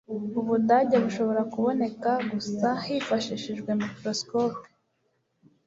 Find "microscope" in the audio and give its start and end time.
3.81-4.59